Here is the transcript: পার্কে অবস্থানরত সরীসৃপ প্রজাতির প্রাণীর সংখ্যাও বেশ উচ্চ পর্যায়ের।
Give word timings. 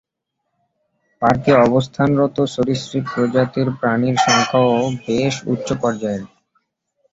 পার্কে 1.21 1.51
অবস্থানরত 1.61 2.37
সরীসৃপ 2.53 3.03
প্রজাতির 3.13 3.67
প্রাণীর 3.79 4.15
সংখ্যাও 4.25 4.71
বেশ 5.01 5.33
উচ্চ 5.45 5.67
পর্যায়ের। 5.81 6.23